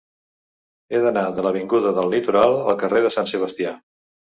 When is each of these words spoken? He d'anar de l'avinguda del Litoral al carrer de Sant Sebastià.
He 0.95 1.01
d'anar 1.03 1.23
de 1.35 1.43
l'avinguda 1.49 1.93
del 1.99 2.11
Litoral 2.15 2.59
al 2.73 2.81
carrer 2.87 3.05
de 3.07 3.15
Sant 3.19 3.33
Sebastià. 3.37 3.79